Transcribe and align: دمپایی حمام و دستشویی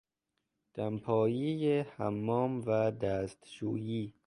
دمپایی 0.73 1.79
حمام 1.79 2.61
و 2.65 2.91
دستشویی 2.91 4.13